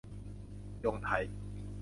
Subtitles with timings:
[0.85, 1.23] ยงไทย